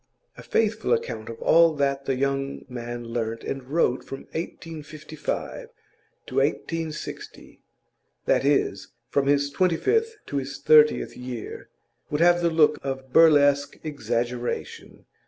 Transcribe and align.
A 0.35 0.41
faithful 0.41 0.93
account 0.93 1.29
of 1.29 1.39
all 1.43 1.75
that 1.75 2.05
the 2.05 2.15
young 2.15 2.65
man 2.67 3.05
learnt 3.09 3.43
and 3.43 3.61
wrote 3.63 4.03
from 4.03 4.21
1855 4.33 5.67
to 6.25 6.35
1860 6.37 7.61
that 8.25 8.43
is, 8.43 8.87
from 9.11 9.27
his 9.27 9.51
twenty 9.51 9.77
fifth 9.77 10.17
to 10.25 10.37
his 10.37 10.57
thirtieth 10.57 11.15
year 11.15 11.69
would 12.09 12.19
have 12.19 12.41
the 12.41 12.49
look 12.49 12.79
of 12.81 13.13
burlesque 13.13 13.77
exaggeration. 13.83 15.05